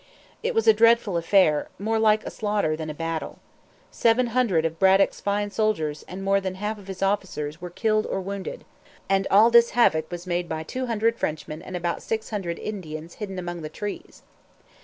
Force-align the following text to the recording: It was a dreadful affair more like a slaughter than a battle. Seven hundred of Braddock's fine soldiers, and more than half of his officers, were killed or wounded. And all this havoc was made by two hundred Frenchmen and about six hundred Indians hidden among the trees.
It 0.41 0.55
was 0.55 0.67
a 0.67 0.73
dreadful 0.73 1.15
affair 1.15 1.69
more 1.77 1.99
like 1.99 2.25
a 2.25 2.31
slaughter 2.31 2.75
than 2.75 2.89
a 2.89 2.93
battle. 2.95 3.37
Seven 3.91 4.25
hundred 4.33 4.65
of 4.65 4.79
Braddock's 4.79 5.21
fine 5.21 5.51
soldiers, 5.51 6.03
and 6.07 6.23
more 6.23 6.41
than 6.41 6.55
half 6.55 6.79
of 6.79 6.87
his 6.87 7.03
officers, 7.03 7.61
were 7.61 7.69
killed 7.69 8.07
or 8.07 8.19
wounded. 8.19 8.65
And 9.07 9.27
all 9.29 9.51
this 9.51 9.69
havoc 9.77 10.09
was 10.09 10.25
made 10.25 10.49
by 10.49 10.63
two 10.63 10.87
hundred 10.87 11.19
Frenchmen 11.19 11.61
and 11.61 11.77
about 11.77 12.01
six 12.01 12.31
hundred 12.31 12.57
Indians 12.57 13.13
hidden 13.21 13.37
among 13.37 13.61
the 13.61 13.69
trees. 13.69 14.23